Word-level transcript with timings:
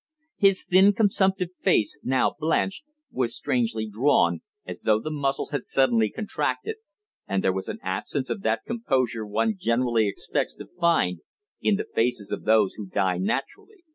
His 0.39 0.65
thin, 0.65 0.93
consumptive 0.93 1.51
face, 1.51 1.99
now 2.01 2.33
blanched, 2.39 2.85
was 3.11 3.35
strangely 3.35 3.87
drawn, 3.87 4.41
as 4.65 4.81
though 4.81 4.97
the 4.99 5.11
muscles 5.11 5.51
had 5.51 5.61
suddenly 5.61 6.09
contracted, 6.09 6.77
and 7.27 7.43
there 7.43 7.53
was 7.53 7.67
an 7.67 7.77
absence 7.83 8.27
of 8.31 8.41
that 8.41 8.65
composure 8.65 9.27
one 9.27 9.57
generally 9.59 10.07
expects 10.07 10.55
to 10.55 10.65
find 10.65 11.19
in 11.61 11.75
the 11.75 11.85
faces 11.93 12.31
of 12.31 12.45
those 12.45 12.73
who 12.77 12.87
die 12.87 13.19
naturally. 13.19 13.83